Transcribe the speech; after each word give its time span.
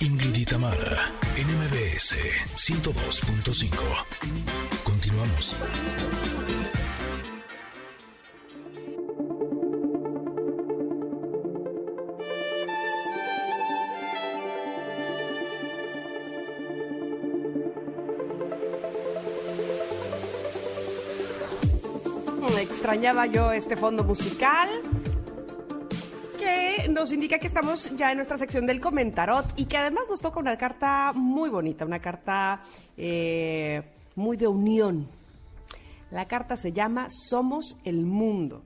Ingrid 0.00 0.34
y 0.36 0.44
Tamara, 0.44 1.10
NMBS 1.36 2.16
102.5. 2.56 3.68
Continuamos. 4.84 5.56
Extrañaba 22.60 23.26
yo 23.26 23.52
este 23.52 23.76
fondo 23.76 24.02
musical 24.02 24.68
nos 26.88 27.12
indica 27.12 27.38
que 27.38 27.46
estamos 27.46 27.94
ya 27.96 28.10
en 28.10 28.16
nuestra 28.16 28.36
sección 28.36 28.66
del 28.66 28.80
comentarot 28.80 29.46
y 29.56 29.66
que 29.66 29.76
además 29.76 30.04
nos 30.08 30.20
toca 30.20 30.40
una 30.40 30.56
carta 30.56 31.12
muy 31.14 31.50
bonita, 31.50 31.84
una 31.84 32.00
carta 32.00 32.62
eh, 32.96 33.82
muy 34.16 34.36
de 34.36 34.46
unión. 34.46 35.08
La 36.10 36.26
carta 36.26 36.56
se 36.56 36.72
llama 36.72 37.06
Somos 37.10 37.76
el 37.84 38.06
Mundo. 38.06 38.62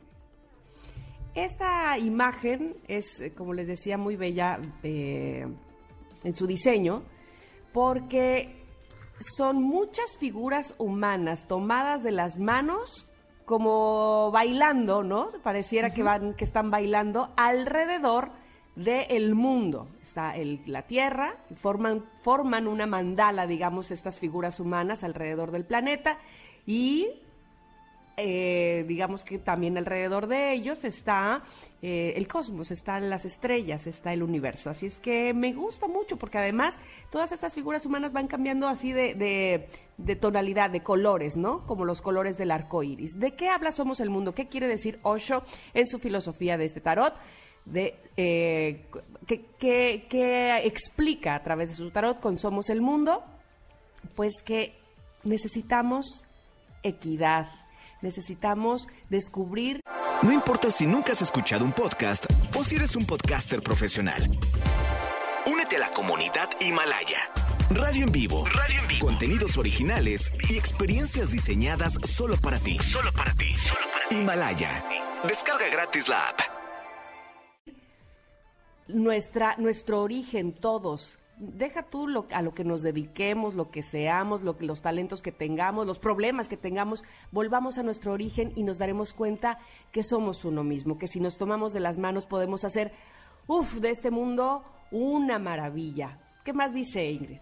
Esta 1.35 1.99
imagen 1.99 2.77
es, 2.89 3.21
eh, 3.21 3.33
como 3.33 3.55
les 3.55 3.67
decía, 3.67 3.97
muy 3.99 4.17
bella 4.17 4.61
eh, 4.83 5.47
en 6.23 6.35
su 6.35 6.47
diseño 6.47 7.03
porque 7.73 8.63
son 9.19 9.63
muchas 9.63 10.17
figuras 10.19 10.75
humanas 10.79 11.47
tomadas 11.49 12.03
de 12.03 12.13
las 12.13 12.39
manos 12.39 13.07
como 13.53 14.31
bailando, 14.31 15.03
¿no? 15.03 15.29
Pareciera 15.43 15.93
que 15.93 16.03
van, 16.03 16.33
que 16.33 16.45
están 16.45 16.71
bailando 16.71 17.35
alrededor 17.37 18.31
del 18.77 19.35
mundo. 19.35 19.89
Está 20.01 20.35
el, 20.35 20.63
la 20.65 20.87
Tierra, 20.87 21.37
forman, 21.57 22.03
forman 22.23 22.67
una 22.67 22.87
mandala, 22.87 23.47
digamos, 23.47 23.91
estas 23.91 24.19
figuras 24.19 24.59
humanas 24.59 25.05
alrededor 25.05 25.51
del 25.51 25.67
planeta 25.67 26.17
y 26.65 27.11
eh, 28.17 28.85
digamos 28.87 29.25
que 29.25 29.39
también 29.39 29.79
alrededor 29.79 30.27
de 30.27 30.53
ellos 30.53 30.85
está 30.85 31.43
eh, 31.81 32.13
el 32.17 32.29
cosmos, 32.29 32.71
están 32.71 33.09
las 33.09 33.25
estrellas, 33.25 33.87
está 33.87 34.13
el 34.13 34.23
universo. 34.23 34.71
Así 34.71 34.87
es 34.87 34.99
que 34.99 35.33
me 35.33 35.53
gusta 35.53 35.89
mucho 35.89 36.17
porque 36.17 36.39
además 36.39 36.79
todas 37.11 37.33
estas 37.33 37.55
figuras 37.55 37.87
humanas 37.87 38.13
van 38.13 38.29
cambiando 38.29 38.69
así 38.69 38.93
de, 38.93 39.67
de, 39.97 40.17
tonalidad, 40.17 40.71
de 40.71 40.83
colores, 40.83 41.37
¿no? 41.37 41.67
Como 41.67 41.85
los 41.85 42.03
colores 42.03 42.37
del 42.37 42.51
arco 42.51 42.83
iris. 42.83 43.19
¿De 43.19 43.35
qué 43.35 43.49
habla 43.49 43.73
Somos 43.73 44.01
el 44.01 44.11
Mundo? 44.11 44.35
¿Qué 44.35 44.49
quiere 44.49 44.67
decir 44.67 44.99
Osho 45.03 45.43
en 45.73 45.87
su 45.87 45.99
filosofía 45.99 46.59
de 46.59 46.65
este 46.67 46.81
tarot? 46.81 47.15
De, 47.65 47.95
eh, 48.17 48.87
que 49.27 50.61
explica 50.65 51.37
a 51.37 51.43
través 51.43 51.71
de 51.71 51.77
su 51.77 51.91
tarot 51.91 52.21
con 52.21 52.39
Somos 52.39 52.69
el 52.71 52.83
Mundo? 52.83 53.25
Pues 54.15 54.43
que 54.45 54.75
necesitamos 55.25 56.27
equidad, 56.83 57.47
necesitamos 58.03 58.89
descubrir. 59.09 59.81
No 60.23 60.33
importa 60.33 60.71
si 60.71 60.87
nunca 60.87 61.13
has 61.13 61.23
escuchado 61.23 61.65
un 61.65 61.73
podcast 61.73 62.27
o 62.57 62.63
si 62.63 62.77
eres 62.77 62.97
un 62.97 63.07
podcaster 63.07 63.63
profesional. 63.63 64.23
Únete 65.47 65.77
a 65.77 65.81
la 65.81 65.91
comunidad 65.91 66.51
Himalaya. 66.61 67.29
Radio 67.71 68.05
en 68.05 68.13
vivo. 68.13 68.45
Radio 68.47 68.81
en 68.81 68.89
vivo. 68.89 69.07
Contenidos 69.07 69.57
originales 69.57 70.31
y 70.49 70.57
experiencias 70.57 71.31
diseñadas 71.31 71.95
solo 72.05 72.37
para 72.37 72.59
ti. 72.59 72.79
Solo 72.79 73.11
para 73.13 73.33
ti. 73.33 73.51
Solo 73.53 73.87
para 73.93 74.09
ti. 74.09 74.17
Himalaya. 74.17 74.85
Descarga 75.27 75.69
gratis 75.71 76.09
la 76.09 76.29
app. 76.29 76.41
Nuestra, 78.89 79.57
nuestro 79.57 80.03
origen, 80.03 80.53
todos, 80.53 81.19
deja 81.43 81.83
tú 81.83 82.07
lo, 82.07 82.27
a 82.31 82.41
lo 82.41 82.55
que 82.55 82.63
nos 82.63 82.83
dediquemos, 82.83 83.57
lo 83.57 83.71
que 83.71 83.83
seamos, 83.83 84.43
lo, 84.43 84.57
los 84.61 84.81
talentos 84.81 85.23
que 85.23 85.33
tengamos, 85.33 85.87
los 85.87 85.99
problemas 85.99 86.49
que 86.49 86.57
tengamos, 86.57 87.03
volvamos 87.33 87.79
a 87.79 87.83
nuestro 87.83 88.13
origen 88.13 88.53
y 88.55 88.63
nos 88.63 88.79
daremos 88.79 89.13
cuenta 89.13 89.59
que 89.91 90.05
somos 90.05 90.45
uno 90.45 90.63
mismo, 90.63 90.99
que 90.99 91.09
si 91.09 91.19
nos 91.19 91.37
tomamos 91.37 91.73
de 91.73 91.81
las 91.81 91.99
manos 91.99 92.27
podemos 92.27 92.65
hacer, 92.65 92.93
uff, 93.49 93.75
de 93.81 93.91
este 93.91 94.13
mundo 94.13 94.63
una 94.93 95.41
maravilla. 95.41 96.21
¿Qué 96.45 96.53
más 96.53 96.73
dice 96.73 97.11
Ingrid? 97.11 97.39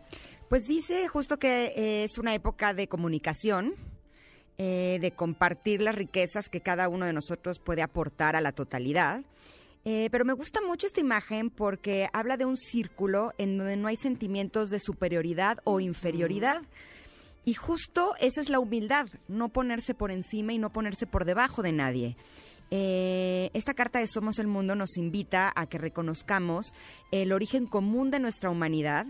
Pues 0.49 0.66
dice 0.66 1.06
justo 1.06 1.39
que 1.39 2.05
es 2.05 2.19
una 2.19 2.34
época 2.34 2.72
de 2.72 2.89
comunicación, 2.89 3.75
eh, 4.56 4.99
de 5.00 5.12
compartir 5.12 5.83
las 5.83 5.94
riquezas 5.94 6.49
que 6.49 6.60
cada 6.62 6.89
uno 6.89 7.06
de 7.06 7.12
nosotros 7.12 7.59
puede 7.59 7.83
aportar 7.83 8.34
a 8.34 8.41
la 8.41 8.53
totalidad 8.53 9.22
eh, 9.85 10.09
pero 10.11 10.25
me 10.25 10.33
gusta 10.35 10.61
mucho 10.61 10.87
esta 10.87 11.01
imagen 11.01 11.51
porque 11.51 12.09
habla 12.13 12.37
de 12.37 12.45
un 12.45 12.57
círculo 12.57 13.33
en 13.39 13.57
donde 13.57 13.77
no 13.77 13.89
hay 13.89 13.97
sentimientos 13.97 14.71
de 14.71 14.79
superioridad 14.79 15.59
o 15.65 15.81
inferioridad. 15.81 16.63
Y 17.45 17.55
justo 17.55 18.15
esa 18.21 18.41
es 18.41 18.51
la 18.51 18.61
humildad, 18.61 19.07
no 19.27 19.49
ponerse 19.49 19.95
por 19.95 20.11
encima 20.11 20.53
y 20.53 20.59
no 20.59 20.71
ponerse 20.71 21.07
por 21.07 21.25
debajo 21.25 21.63
de 21.63 21.73
nadie. 21.73 22.17
Eh, 22.71 23.51
esta 23.55 23.75
carta 23.75 23.99
de 23.99 24.07
Somos 24.07 24.39
el 24.39 24.47
Mundo 24.47 24.75
nos 24.77 24.97
invita 24.97 25.53
a 25.57 25.67
que 25.67 25.79
reconozcamos 25.79 26.73
el 27.11 27.33
origen 27.33 27.67
común 27.67 28.11
de 28.11 28.21
nuestra 28.21 28.51
humanidad, 28.51 29.07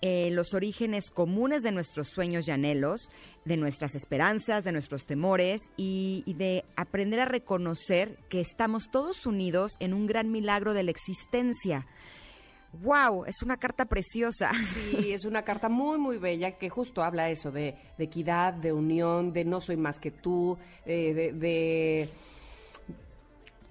eh, 0.00 0.30
los 0.30 0.54
orígenes 0.54 1.10
comunes 1.10 1.62
de 1.62 1.72
nuestros 1.72 2.08
sueños 2.08 2.46
y 2.46 2.52
anhelos, 2.52 3.10
de 3.44 3.56
nuestras 3.56 3.94
esperanzas, 3.94 4.62
de 4.62 4.72
nuestros 4.72 5.06
temores 5.06 5.70
y, 5.76 6.22
de 6.36 6.64
aprender 6.76 7.18
a 7.20 7.24
reconocer 7.24 8.16
que 8.28 8.40
estamos 8.40 8.90
todos 8.90 9.26
unidos 9.26 9.72
en 9.80 9.94
un 9.94 10.06
gran 10.06 10.30
milagro 10.30 10.72
de 10.72 10.84
la 10.84 10.92
existencia. 10.92 11.86
¡Wow! 12.82 13.24
Es 13.24 13.42
una 13.42 13.56
carta 13.56 13.86
preciosa. 13.86 14.52
Sí, 14.74 15.12
es 15.12 15.24
una 15.24 15.42
carta 15.42 15.68
muy, 15.68 15.98
muy 15.98 16.18
bella 16.18 16.58
que 16.58 16.68
justo 16.68 17.02
habla 17.02 17.30
eso 17.30 17.50
de, 17.50 17.74
equidad, 17.98 18.52
de 18.52 18.72
unión, 18.72 19.32
de 19.32 19.44
no 19.44 19.60
soy 19.60 19.76
más 19.76 19.98
que 19.98 20.10
tú, 20.10 20.58
eh, 20.84 21.32
de 21.34 22.08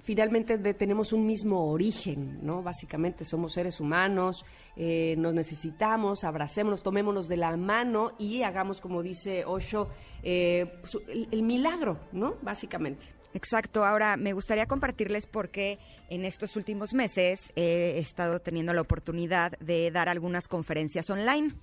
finalmente 0.07 0.57
tenemos 0.73 1.11
un 1.11 1.25
mismo 1.25 1.69
origen, 1.69 2.39
¿no? 2.41 2.63
Básicamente 2.63 3.25
somos 3.25 3.51
seres 3.51 3.81
humanos, 3.81 4.45
eh, 4.77 5.15
nos 5.17 5.33
necesitamos, 5.33 6.23
abracémonos, 6.23 6.81
tomémonos 6.81 7.27
de 7.27 7.35
la 7.35 7.57
mano 7.57 8.13
y 8.17 8.41
hagamos, 8.43 8.79
como 8.79 9.03
dice 9.03 9.43
Osho, 9.43 9.89
eh, 10.23 10.79
pues, 10.79 10.97
el, 11.09 11.43
milagro, 11.43 11.99
¿no? 12.13 12.35
Básicamente. 12.41 13.05
Exacto. 13.33 13.83
Ahora, 13.83 14.15
me 14.15 14.31
gustaría 14.31 14.65
compartirles 14.65 15.27
porque 15.27 15.77
en 16.09 16.23
estos 16.23 16.55
últimos 16.55 16.93
meses 16.93 17.51
he 17.57 17.99
estado 17.99 18.39
teniendo 18.39 18.71
la 18.71 18.81
oportunidad 18.81 19.59
de 19.59 19.91
dar 19.91 20.07
algunas 20.07 20.47
conferencias 20.47 21.09
online. 21.09 21.53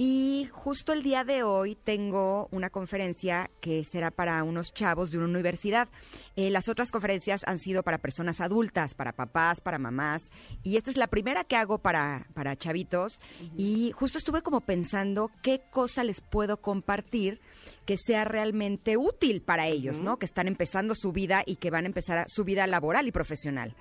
Y 0.00 0.48
justo 0.52 0.92
el 0.92 1.02
día 1.02 1.24
de 1.24 1.42
hoy 1.42 1.74
tengo 1.74 2.46
una 2.52 2.70
conferencia 2.70 3.50
que 3.60 3.82
será 3.84 4.12
para 4.12 4.44
unos 4.44 4.72
chavos 4.72 5.10
de 5.10 5.18
una 5.18 5.26
universidad. 5.26 5.88
Eh, 6.36 6.50
las 6.50 6.68
otras 6.68 6.92
conferencias 6.92 7.40
han 7.48 7.58
sido 7.58 7.82
para 7.82 7.98
personas 7.98 8.40
adultas, 8.40 8.94
para 8.94 9.10
papás, 9.10 9.60
para 9.60 9.76
mamás. 9.76 10.30
Y 10.62 10.76
esta 10.76 10.92
es 10.92 10.96
la 10.96 11.08
primera 11.08 11.42
que 11.42 11.56
hago 11.56 11.78
para, 11.78 12.28
para 12.32 12.54
chavitos. 12.54 13.20
Y 13.56 13.90
justo 13.90 14.18
estuve 14.18 14.42
como 14.42 14.60
pensando 14.60 15.32
qué 15.42 15.62
cosa 15.68 16.04
les 16.04 16.20
puedo 16.20 16.58
compartir 16.58 17.40
que 17.84 17.96
sea 17.96 18.24
realmente 18.24 18.96
útil 18.96 19.42
para 19.42 19.66
ellos, 19.66 20.00
¿no? 20.00 20.16
Que 20.16 20.26
están 20.26 20.46
empezando 20.46 20.94
su 20.94 21.10
vida 21.10 21.42
y 21.44 21.56
que 21.56 21.72
van 21.72 21.86
a 21.86 21.88
empezar 21.88 22.24
su 22.28 22.44
vida 22.44 22.68
laboral 22.68 23.08
y 23.08 23.10
profesional. 23.10 23.74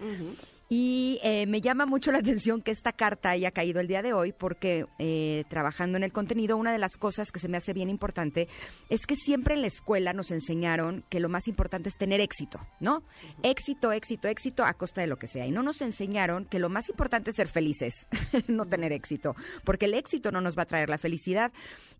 Y 0.69 1.19
eh, 1.23 1.45
me 1.47 1.61
llama 1.61 1.85
mucho 1.85 2.11
la 2.11 2.17
atención 2.17 2.61
que 2.61 2.71
esta 2.71 2.91
carta 2.91 3.29
haya 3.29 3.51
caído 3.51 3.79
el 3.79 3.87
día 3.87 4.01
de 4.01 4.11
hoy 4.11 4.33
porque 4.33 4.85
eh, 4.99 5.45
trabajando 5.49 5.97
en 5.97 6.03
el 6.03 6.11
contenido, 6.11 6.57
una 6.57 6.73
de 6.73 6.77
las 6.77 6.97
cosas 6.97 7.31
que 7.31 7.39
se 7.39 7.47
me 7.47 7.55
hace 7.55 7.71
bien 7.71 7.89
importante 7.89 8.49
es 8.89 9.05
que 9.05 9.15
siempre 9.15 9.55
en 9.55 9.61
la 9.61 9.67
escuela 9.67 10.11
nos 10.11 10.29
enseñaron 10.31 11.05
que 11.09 11.21
lo 11.21 11.29
más 11.29 11.47
importante 11.47 11.87
es 11.87 11.97
tener 11.97 12.19
éxito, 12.19 12.59
¿no? 12.81 13.03
Éxito, 13.43 13.93
éxito, 13.93 14.27
éxito 14.27 14.65
a 14.65 14.73
costa 14.73 14.99
de 14.99 15.07
lo 15.07 15.17
que 15.17 15.27
sea. 15.27 15.47
Y 15.47 15.51
no 15.51 15.63
nos 15.63 15.81
enseñaron 15.81 16.43
que 16.43 16.59
lo 16.59 16.67
más 16.67 16.89
importante 16.89 17.29
es 17.29 17.37
ser 17.37 17.47
felices, 17.47 18.07
no 18.47 18.65
tener 18.65 18.91
éxito, 18.91 19.35
porque 19.63 19.85
el 19.85 19.93
éxito 19.93 20.31
no 20.31 20.41
nos 20.41 20.57
va 20.57 20.63
a 20.63 20.67
traer 20.67 20.89
la 20.89 20.97
felicidad. 20.97 21.53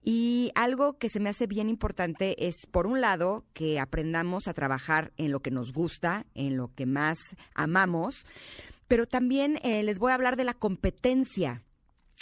Y 0.04 0.52
algo 0.56 0.98
que 0.98 1.10
se 1.10 1.20
me 1.20 1.30
hace 1.30 1.48
bien 1.48 1.70
importante 1.70 2.48
es, 2.48 2.66
por 2.72 2.88
un 2.88 3.02
lado, 3.02 3.46
que 3.54 3.80
aprendamos 3.80 4.48
a 4.48 4.54
trabajar 4.54 5.12
en 5.18 5.32
lo 5.32 5.42
que 5.42 5.52
nos 5.52 5.74
gusta, 5.74 6.26
en 6.34 6.58
lo 6.58 6.74
que 6.76 6.86
más 6.86 7.18
amamos, 7.54 8.26
pero 8.88 9.06
también 9.06 9.60
eh, 9.64 9.84
les 9.84 10.00
voy 10.00 10.12
a 10.12 10.16
hablar 10.16 10.36
de 10.36 10.44
la 10.44 10.54
competencia 10.54 11.64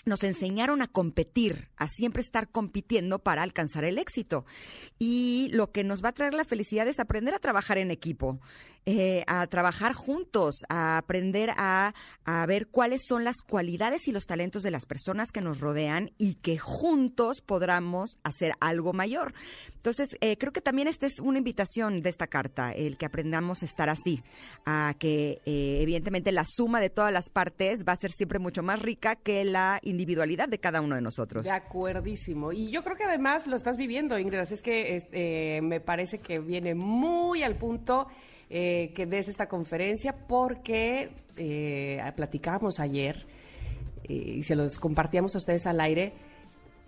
nos 0.05 0.23
enseñaron 0.23 0.81
a 0.81 0.87
competir, 0.87 1.69
a 1.77 1.87
siempre 1.87 2.21
estar 2.21 2.49
compitiendo 2.49 3.19
para 3.19 3.41
alcanzar 3.43 3.85
el 3.85 3.97
éxito. 3.97 4.45
Y 4.99 5.49
lo 5.51 5.71
que 5.71 5.83
nos 5.83 6.03
va 6.03 6.09
a 6.09 6.13
traer 6.13 6.33
la 6.33 6.45
felicidad 6.45 6.87
es 6.87 6.99
aprender 6.99 7.33
a 7.33 7.39
trabajar 7.39 7.77
en 7.77 7.91
equipo. 7.91 8.39
eh, 8.85 9.23
a 9.25 9.47
trabajar 9.47 9.93
juntos, 9.93 10.63
a 10.69 10.97
aprender 10.97 11.49
a, 11.57 11.95
a 12.23 12.45
ver 12.45 12.67
cuáles 12.67 13.01
son 13.07 13.23
las 13.23 13.37
cualidades 13.41 14.07
y 14.07 14.11
los 14.11 14.27
talentos 14.27 14.61
de 14.61 14.69
las 14.69 14.85
personas 14.85 15.31
que 15.31 15.41
nos 15.41 15.59
rodean 15.59 16.11
y 16.19 16.35
que 16.35 16.59
juntos 16.59 17.41
podamos 17.41 18.19
hacer 18.23 18.53
algo 18.59 18.93
mayor. 18.93 19.33
Entonces, 19.77 20.15
eh, 20.21 20.37
creo 20.37 20.53
que 20.53 20.61
también 20.61 20.87
esta 20.87 21.07
es 21.07 21.19
una 21.19 21.39
invitación 21.39 22.01
de 22.01 22.09
esta 22.09 22.27
carta, 22.27 22.71
el 22.73 22.97
que 22.97 23.05
aprendamos 23.05 23.63
a 23.63 23.65
estar 23.65 23.89
así, 23.89 24.21
a 24.65 24.93
que 24.99 25.41
eh, 25.45 25.79
evidentemente 25.81 26.31
la 26.31 26.45
suma 26.45 26.79
de 26.79 26.91
todas 26.91 27.11
las 27.11 27.29
partes 27.29 27.85
va 27.87 27.93
a 27.93 27.97
ser 27.97 28.11
siempre 28.11 28.37
mucho 28.37 28.61
más 28.61 28.79
rica 28.81 29.15
que 29.15 29.45
la 29.45 29.79
individualidad 29.85 30.49
de 30.49 30.59
cada 30.59 30.81
uno 30.81 30.95
de 30.95 31.01
nosotros. 31.01 31.45
De 31.45 31.51
acuerdísimo. 31.51 32.51
Y 32.51 32.69
yo 32.69 32.83
creo 32.83 32.97
que 32.97 33.05
además 33.05 33.47
lo 33.47 33.55
estás 33.55 33.77
viviendo, 33.77 34.19
Ingrid, 34.19 34.39
así 34.39 34.55
es 34.55 34.61
que 34.61 34.97
este, 34.97 35.61
me 35.61 35.79
parece 35.79 36.19
que 36.19 36.39
viene 36.39 36.75
muy 36.75 37.41
al 37.43 37.55
punto 37.55 38.07
eh, 38.49 38.91
que 38.93 39.05
des 39.05 39.27
esta 39.27 39.47
conferencia 39.47 40.13
porque 40.27 41.09
eh, 41.37 42.01
platicábamos 42.15 42.79
ayer 42.79 43.25
y 44.07 44.43
se 44.43 44.55
los 44.55 44.77
compartíamos 44.77 45.33
a 45.33 45.39
ustedes 45.39 45.65
al 45.65 45.79
aire 45.81 46.13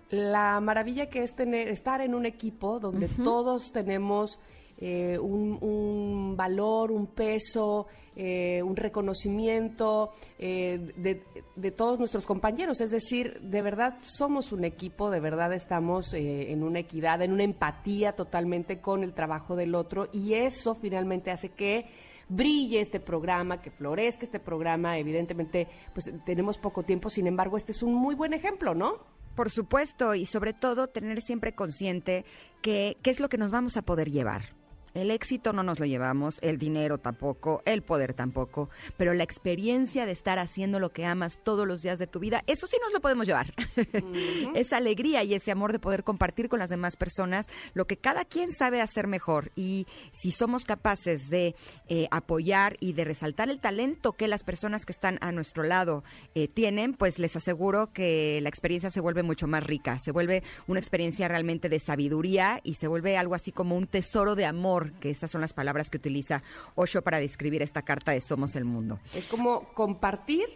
la 0.10 0.60
maravilla 0.62 1.08
que 1.08 1.24
es 1.24 1.36
tener, 1.36 1.68
estar 1.68 2.02
en 2.02 2.16
un 2.16 2.26
equipo 2.26 2.80
donde 2.80 3.08
todos 3.24 3.72
tenemos 3.72 4.40
eh, 4.80 5.18
un, 5.18 6.36
valor, 6.38 6.92
un 6.92 7.08
peso, 7.08 7.88
eh, 8.16 8.62
un 8.62 8.76
reconocimiento 8.76 10.12
eh, 10.38 10.94
de, 10.96 11.24
de, 11.56 11.72
todos 11.72 11.98
nuestros 11.98 12.28
compañeros. 12.28 12.80
Es 12.82 12.92
decir, 12.92 13.40
de 13.42 13.62
verdad 13.64 13.98
somos 14.04 14.52
un 14.52 14.66
equipo, 14.66 15.10
de 15.10 15.20
verdad 15.20 15.52
estamos 15.54 16.14
en 16.14 16.64
una 16.64 16.80
equidad, 16.80 17.24
en 17.24 17.34
una 17.34 17.44
empatía 17.44 18.14
totalmente 18.14 18.80
con 18.80 19.04
el 19.04 19.14
trabajo 19.14 19.56
del 19.56 19.74
otro 19.74 20.10
y 20.14 20.34
eso 20.34 20.76
finalmente 20.76 21.32
hace 21.32 21.50
que 21.50 21.88
brille 22.30 22.80
este 22.80 23.00
programa, 23.00 23.62
que 23.62 23.72
florezca 23.72 24.26
este 24.26 24.40
programa. 24.40 25.00
Evidentemente, 25.00 25.68
pues 25.94 26.14
tenemos 26.26 26.60
poco 26.60 26.84
tiempo, 26.84 27.10
sin 27.10 27.26
embargo, 27.26 27.58
este 27.58 27.72
es 27.72 27.82
un 27.82 27.96
muy 27.96 28.14
buen 28.14 28.34
ejemplo, 28.34 28.76
¿no? 28.76 29.00
Por 29.36 29.50
supuesto, 29.50 30.16
y 30.16 30.26
sobre 30.26 30.54
todo 30.54 30.88
tener 30.88 31.22
siempre 31.22 31.54
consciente 31.54 32.26
que 32.62 32.98
qué 33.02 33.12
es 33.12 33.20
lo 33.20 33.30
que 33.30 33.38
nos 33.38 33.52
vamos 33.52 33.78
a 33.78 33.84
poder 33.84 34.12
llevar. 34.12 34.57
El 34.94 35.12
éxito 35.12 35.54
no 35.54 35.64
nos 35.64 35.80
lo 35.80 35.86
llevamos, 35.86 36.40
el 36.42 36.58
dinero 36.58 36.98
tampoco, 36.98 37.62
el 37.66 37.84
poder 37.84 38.14
tampoco, 38.14 38.70
pero 38.98 39.14
la 39.14 39.24
experiencia 39.24 40.06
de 40.06 40.12
estar 40.12 40.40
haciendo 40.40 40.80
lo 40.80 40.92
que 40.92 41.06
amas 41.06 41.40
todos 41.44 41.68
los 41.68 41.82
días 41.82 42.00
de 42.00 42.08
tu 42.08 42.20
vida, 42.20 42.44
eso 42.48 42.68
sí 42.68 42.78
nos 42.82 42.94
lo 42.94 43.02
podemos 43.02 43.28
llevar. 43.28 43.54
Esa 44.56 44.78
alegría 44.78 45.24
y 45.24 45.34
ese 45.34 45.52
amor 45.52 45.72
de 45.72 45.80
poder 45.80 46.04
compartir 46.04 46.50
con 46.50 46.60
las 46.60 46.70
demás 46.70 46.96
personas 46.96 47.48
lo 47.74 47.86
que 47.86 47.98
cada 47.98 48.26
quien 48.26 48.52
sabe 48.52 48.82
hacer 48.82 49.08
mejor. 49.08 49.52
Y 49.56 49.88
si 50.12 50.32
somos 50.32 50.66
capaces 50.66 51.30
de 51.30 51.56
eh, 51.90 52.08
apoyar 52.12 52.78
y 52.80 52.94
de 52.94 53.04
resaltar 53.04 53.50
el 53.50 53.60
talento 53.60 54.14
que 54.14 54.28
las 54.28 54.44
personas 54.44 54.86
que 54.86 54.92
están 54.92 55.18
a 55.22 55.32
nuestro 55.32 55.64
lado 55.64 56.04
eh, 56.36 56.48
tienen, 56.48 56.94
pues 56.94 57.20
les 57.20 57.36
aseguro 57.36 57.92
que 57.94 58.40
la 58.42 58.50
experiencia 58.50 58.90
se 58.90 59.02
vuelve 59.02 59.24
mucho 59.24 59.48
más 59.48 59.64
rica, 59.64 60.00
se 60.00 60.12
vuelve 60.12 60.44
una 60.68 60.80
experiencia 60.80 61.28
realmente 61.28 61.70
de 61.70 61.80
sabiduría 61.80 62.60
y 62.64 62.76
se 62.76 62.88
vuelve 62.88 63.18
algo 63.18 63.36
así 63.36 63.52
como 63.52 63.76
un 63.76 63.88
tesoro 63.88 64.36
de 64.36 64.46
amor 64.46 64.77
que 65.00 65.10
esas 65.10 65.32
son 65.32 65.42
las 65.42 65.54
palabras 65.54 65.90
que 65.90 65.98
utiliza 65.98 66.44
Osho 66.76 67.02
para 67.02 67.20
describir 67.20 67.62
esta 67.62 67.82
carta 67.82 68.12
de 68.12 68.22
Somos 68.22 68.56
el 68.56 68.66
Mundo. 68.66 69.00
Es 69.14 69.28
como 69.28 69.74
compartir 69.74 70.48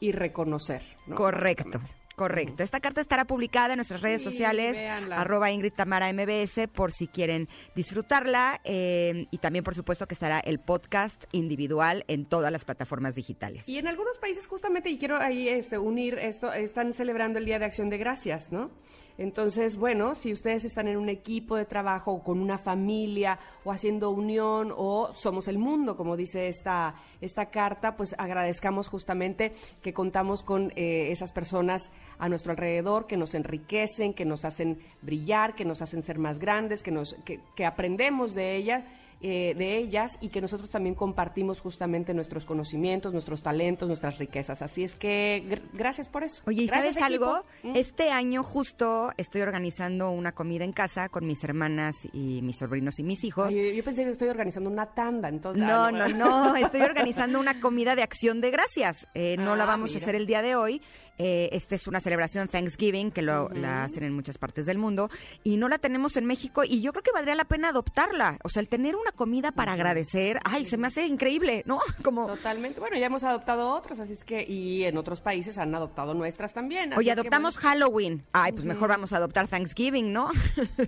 y 0.00 0.12
reconocer. 0.12 0.82
Correcto. 1.14 1.80
Correcto. 2.18 2.64
Esta 2.64 2.80
carta 2.80 3.00
estará 3.00 3.26
publicada 3.26 3.74
en 3.74 3.76
nuestras 3.76 4.02
redes 4.02 4.24
sociales, 4.24 4.76
arroba 5.12 5.52
Ingrid 5.52 5.72
Tamara 5.72 6.12
MBS, 6.12 6.66
por 6.66 6.90
si 6.90 7.06
quieren 7.06 7.48
disfrutarla. 7.76 8.60
Eh, 8.64 9.26
y 9.30 9.38
también, 9.38 9.62
por 9.62 9.76
supuesto, 9.76 10.08
que 10.08 10.14
estará 10.14 10.40
el 10.40 10.58
podcast 10.58 11.24
individual 11.30 12.04
en 12.08 12.26
todas 12.26 12.50
las 12.50 12.64
plataformas 12.64 13.14
digitales. 13.14 13.68
Y 13.68 13.78
en 13.78 13.86
algunos 13.86 14.18
países, 14.18 14.48
justamente, 14.48 14.90
y 14.90 14.98
quiero 14.98 15.18
ahí 15.18 15.48
este, 15.48 15.78
unir 15.78 16.18
esto, 16.18 16.52
están 16.52 16.92
celebrando 16.92 17.38
el 17.38 17.44
Día 17.44 17.60
de 17.60 17.66
Acción 17.66 17.88
de 17.88 17.98
Gracias, 17.98 18.50
¿no? 18.50 18.72
Entonces, 19.16 19.76
bueno, 19.76 20.14
si 20.14 20.32
ustedes 20.32 20.64
están 20.64 20.86
en 20.86 20.96
un 20.96 21.08
equipo 21.08 21.56
de 21.56 21.66
trabajo 21.66 22.12
o 22.12 22.22
con 22.22 22.40
una 22.40 22.56
familia 22.56 23.38
o 23.64 23.72
haciendo 23.72 24.10
unión 24.10 24.72
o 24.76 25.12
somos 25.12 25.48
el 25.48 25.58
mundo, 25.58 25.96
como 25.96 26.16
dice 26.16 26.46
esta, 26.46 26.94
esta 27.20 27.50
carta, 27.50 27.96
pues 27.96 28.14
agradezcamos 28.16 28.88
justamente 28.88 29.52
que 29.82 29.92
contamos 29.92 30.44
con 30.44 30.72
eh, 30.76 31.10
esas 31.10 31.32
personas 31.32 31.92
a 32.18 32.28
nuestro 32.28 32.52
alrededor 32.52 33.06
que 33.06 33.16
nos 33.16 33.34
enriquecen, 33.34 34.14
que 34.14 34.24
nos 34.24 34.44
hacen 34.44 34.78
brillar, 35.02 35.54
que 35.54 35.64
nos 35.64 35.82
hacen 35.82 36.02
ser 36.02 36.18
más 36.18 36.38
grandes, 36.38 36.82
que, 36.82 36.90
nos, 36.90 37.14
que, 37.24 37.40
que 37.54 37.66
aprendemos 37.66 38.34
de 38.34 38.56
ellas 38.56 38.84
eh, 39.20 39.52
de 39.58 39.78
ellas 39.78 40.16
y 40.20 40.28
que 40.28 40.40
nosotros 40.40 40.70
también 40.70 40.94
compartimos 40.94 41.60
justamente 41.60 42.14
nuestros 42.14 42.44
conocimientos, 42.44 43.12
nuestros 43.12 43.42
talentos, 43.42 43.88
nuestras 43.88 44.16
riquezas. 44.18 44.62
Así 44.62 44.84
es 44.84 44.94
que 44.94 45.60
gracias 45.72 46.08
por 46.08 46.22
eso. 46.22 46.44
Oye, 46.46 46.62
¿y 46.62 46.68
sabes 46.68 46.96
algo? 46.98 47.42
Mm. 47.64 47.74
Este 47.74 48.12
año 48.12 48.44
justo 48.44 49.10
estoy 49.16 49.40
organizando 49.40 50.12
una 50.12 50.30
comida 50.30 50.62
en 50.62 50.72
casa 50.72 51.08
con 51.08 51.26
mis 51.26 51.42
hermanas 51.42 51.96
y 52.12 52.42
mis 52.42 52.58
sobrinos 52.58 53.00
y 53.00 53.02
mis 53.02 53.24
hijos. 53.24 53.52
yo, 53.52 53.82
pensé 53.82 54.04
que 54.04 54.10
estoy 54.10 54.28
organizando 54.28 54.70
una 54.70 54.86
tanda, 54.86 55.28
entonces. 55.28 55.66
No, 55.66 55.90
no, 55.90 56.06
no, 56.10 56.54
estoy 56.56 56.82
organizando 56.82 57.40
una 57.40 57.60
comida 57.60 57.96
de 57.96 58.04
acción 58.04 58.40
de 58.40 58.52
gracias. 58.52 59.08
Eh, 59.14 59.36
no 59.36 59.56
la 59.56 59.64
ah, 59.64 59.66
vamos 59.66 59.96
a 59.96 59.98
hacer 59.98 60.14
el 60.14 60.26
día 60.26 60.42
de 60.42 60.54
hoy. 60.54 60.80
Eh, 61.18 61.48
esta 61.52 61.74
es 61.74 61.86
una 61.86 62.00
celebración 62.00 62.48
Thanksgiving 62.48 63.10
que 63.10 63.22
lo, 63.22 63.48
la 63.50 63.84
hacen 63.84 64.04
en 64.04 64.12
muchas 64.12 64.38
partes 64.38 64.66
del 64.66 64.78
mundo 64.78 65.10
y 65.42 65.56
no 65.56 65.68
la 65.68 65.78
tenemos 65.78 66.16
en 66.16 66.26
México 66.26 66.62
y 66.64 66.80
yo 66.80 66.92
creo 66.92 67.02
que 67.02 67.10
valdría 67.12 67.34
la 67.34 67.44
pena 67.44 67.70
adoptarla. 67.70 68.38
O 68.44 68.48
sea, 68.48 68.60
el 68.60 68.68
tener 68.68 68.94
una 68.94 69.12
comida 69.12 69.52
para 69.52 69.72
agradecer, 69.72 70.38
ay, 70.44 70.64
se 70.64 70.76
me 70.76 70.86
hace 70.86 71.06
increíble, 71.06 71.62
¿no? 71.66 71.80
Como 72.02 72.26
Totalmente. 72.26 72.80
Bueno, 72.80 72.96
ya 72.96 73.06
hemos 73.06 73.24
adoptado 73.24 73.74
otras, 73.74 74.00
así 74.00 74.12
es 74.12 74.24
que 74.24 74.44
y 74.44 74.84
en 74.84 74.96
otros 74.96 75.20
países 75.20 75.58
han 75.58 75.74
adoptado 75.74 76.14
nuestras 76.14 76.54
también. 76.54 76.92
Oye, 76.94 77.10
adoptamos 77.10 77.58
Halloween. 77.58 78.24
Ay, 78.32 78.52
pues 78.52 78.64
mejor 78.64 78.88
vamos 78.88 79.12
a 79.12 79.16
adoptar 79.16 79.48
Thanksgiving, 79.48 80.12
¿no? 80.12 80.30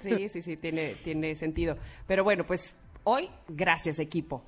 Sí, 0.02 0.28
sí, 0.28 0.42
sí, 0.42 0.56
tiene 0.56 0.94
tiene 1.02 1.34
sentido. 1.34 1.76
Pero 2.06 2.24
bueno, 2.24 2.44
pues 2.46 2.74
hoy 3.04 3.28
gracias 3.48 3.98
equipo 3.98 4.44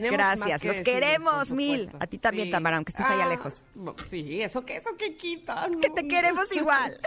Gracias, 0.00 0.64
los 0.64 0.80
queremos 0.80 1.52
mil. 1.52 1.90
A 1.98 2.06
ti 2.06 2.18
también, 2.18 2.50
Tamara, 2.50 2.76
aunque 2.76 2.90
estés 2.90 3.06
allá 3.06 3.24
ah, 3.24 3.28
lejos. 3.28 3.64
Sí, 4.08 4.42
eso 4.42 4.64
que 4.64 4.76
eso 4.76 4.96
que 4.96 5.16
quita. 5.16 5.68
Que 5.80 5.90
te 5.90 6.06
queremos 6.06 6.54
igual. 6.54 6.98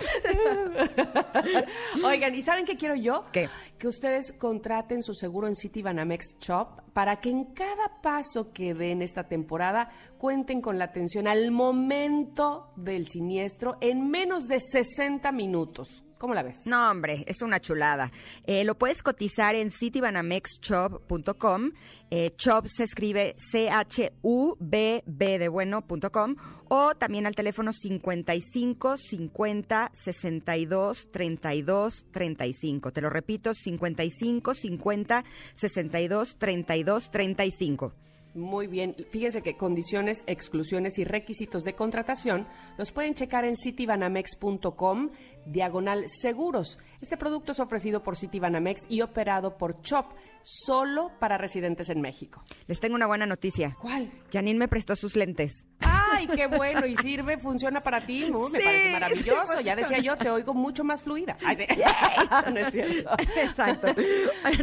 Oigan, 2.03 2.35
¿y 2.35 2.41
saben 2.41 2.65
qué 2.65 2.77
quiero 2.77 2.95
yo? 2.95 3.25
¿Qué? 3.31 3.49
Que 3.77 3.87
ustedes 3.87 4.33
contraten 4.33 5.01
su 5.01 5.13
seguro 5.13 5.47
en 5.47 5.55
City 5.55 5.81
Banamex 5.81 6.37
Shop 6.39 6.81
para 6.93 7.17
que 7.17 7.29
en 7.29 7.45
cada 7.53 8.01
paso 8.01 8.53
que 8.53 8.73
den 8.73 9.01
esta 9.01 9.27
temporada 9.27 9.89
cuenten 10.17 10.61
con 10.61 10.79
la 10.79 10.85
atención 10.85 11.27
al 11.27 11.51
momento 11.51 12.71
del 12.75 13.07
siniestro 13.07 13.77
en 13.81 14.09
menos 14.09 14.47
de 14.47 14.59
60 14.59 15.31
minutos. 15.31 16.05
¿Cómo 16.25 16.33
la 16.33 16.41
ves? 16.41 16.65
No, 16.65 16.89
hombre, 16.89 17.23
es 17.27 17.43
una 17.43 17.59
chulada. 17.59 18.11
Eh, 18.47 18.63
lo 18.63 18.79
puedes 18.79 19.03
cotizar 19.03 19.53
en 19.53 19.69
citybanamexshop.com. 19.69 21.71
Eh, 22.09 22.33
Shop 22.35 22.65
se 22.65 22.83
escribe 22.83 23.35
C-H-U-B-B 23.37 25.37
de 25.37 25.47
bueno.com 25.47 26.35
o 26.67 26.95
también 26.95 27.27
al 27.27 27.35
teléfono 27.35 27.71
55 27.71 28.97
50 28.97 29.91
62 29.93 31.11
32 31.11 32.05
35. 32.11 32.91
Te 32.91 33.01
lo 33.01 33.11
repito, 33.11 33.53
55 33.53 34.55
50 34.55 35.23
62 35.53 36.37
32 36.39 37.11
35. 37.11 38.04
Muy 38.35 38.67
bien. 38.67 38.95
Fíjense 39.11 39.41
que 39.41 39.55
condiciones, 39.55 40.25
exclusiones 40.27 40.99
y 40.99 41.05
requisitos 41.05 41.63
de 41.63 41.73
contratación 41.73 42.45
los 42.77 42.91
pueden 42.91 43.13
checar 43.13 43.45
en 43.45 43.55
citibanamex.com 43.55 45.09
diagonal 45.45 46.03
seguros. 46.09 46.77
Este 46.99 47.15
producto 47.15 47.53
es 47.53 47.61
ofrecido 47.61 48.03
por 48.03 48.17
Citibanamex 48.17 48.87
y 48.89 49.01
operado 49.01 49.57
por 49.57 49.81
CHOP, 49.81 50.11
solo 50.41 51.11
para 51.17 51.37
residentes 51.37 51.89
en 51.89 52.01
México. 52.01 52.43
Les 52.67 52.81
tengo 52.81 52.95
una 52.95 53.07
buena 53.07 53.25
noticia. 53.25 53.77
¿Cuál? 53.81 54.11
Janine 54.33 54.59
me 54.59 54.67
prestó 54.67 54.97
sus 54.97 55.15
lentes. 55.15 55.65
¡Ay, 56.15 56.27
qué 56.27 56.47
bueno! 56.47 56.85
¿Y 56.85 56.95
sirve? 56.97 57.37
¿Funciona 57.37 57.81
para 57.81 58.05
ti? 58.05 58.31
me 58.31 58.59
parece 58.59 58.91
maravilloso. 58.91 59.61
Ya 59.61 59.75
decía 59.75 59.99
yo, 59.99 60.17
te 60.17 60.29
oigo 60.29 60.53
mucho 60.53 60.83
más 60.83 61.01
fluida. 61.01 61.37
no 62.53 62.59
es 62.59 62.71
cierto. 62.71 63.15
Exacto. 63.35 63.87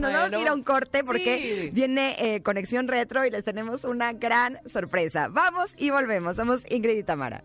nos 0.00 0.12
vamos 0.12 0.32
a 0.32 0.38
ir 0.38 0.48
a 0.48 0.54
un 0.54 0.62
corte 0.62 1.02
porque 1.04 1.70
viene 1.72 2.16
eh, 2.18 2.42
Conexión 2.42 2.88
Retro 2.88 3.24
y 3.26 3.30
les 3.30 3.44
tenemos 3.44 3.84
una 3.84 4.12
gran 4.12 4.58
sorpresa. 4.66 5.28
Vamos 5.28 5.74
y 5.76 5.90
volvemos. 5.90 6.36
Somos 6.36 6.64
Ingrid 6.70 6.98
y 6.98 7.02
Tamara. 7.02 7.42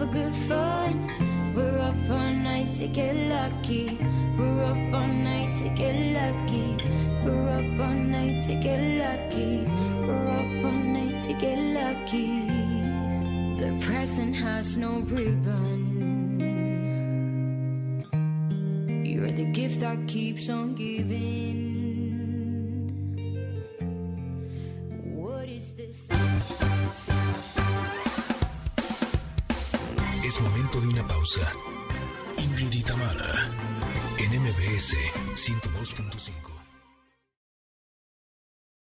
for 0.00 0.06
good 0.06 0.34
fun. 0.48 1.52
We're 1.54 1.78
up 1.78 1.94
all 2.08 2.32
night 2.32 2.72
to 2.74 2.86
get 2.88 3.14
lucky. 3.14 3.98
We're 4.38 4.64
up 4.64 4.94
all 4.94 5.06
night 5.06 5.58
to 5.62 5.68
get 5.80 5.94
lucky. 6.18 6.68
We're 7.24 7.48
up 7.58 7.80
all 7.84 7.98
night 8.16 8.46
to 8.46 8.54
get 8.54 8.80
lucky. 9.02 9.66
We're 10.06 10.39
one 10.62 10.92
night 10.92 11.22
to 11.22 11.32
get 11.34 11.58
lucky. 11.58 12.46
The 13.62 13.70
present 13.86 14.34
has 14.34 14.76
no 14.76 15.00
ribbon. 15.00 15.80
You're 19.04 19.32
the 19.32 19.50
gift 19.52 19.80
that 19.80 20.06
keeps 20.06 20.48
on 20.50 20.74
giving. 20.74 21.58
What 25.14 25.48
is 25.48 25.74
this? 25.76 26.08
Es 30.24 30.40
momento 30.40 30.80
de 30.80 30.88
una 30.88 31.06
pausa. 31.06 31.52
Ingrid 32.38 32.74
Itamara, 32.74 33.32
en 34.18 34.30
MBS 34.42 34.94
102.5. 35.34 36.49